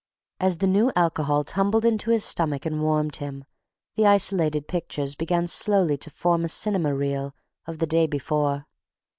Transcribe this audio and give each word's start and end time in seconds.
As 0.39 0.57
the 0.57 0.65
new 0.65 0.91
alcohol 0.95 1.43
tumbled 1.43 1.85
into 1.85 2.09
his 2.09 2.25
stomach 2.25 2.65
and 2.65 2.81
warmed 2.81 3.17
him, 3.17 3.45
the 3.93 4.07
isolated 4.07 4.67
pictures 4.67 5.13
began 5.13 5.45
slowly 5.45 5.95
to 5.97 6.09
form 6.09 6.43
a 6.43 6.47
cinema 6.49 6.95
reel 6.95 7.35
of 7.67 7.77
the 7.77 7.85
day 7.85 8.07
before. 8.07 8.65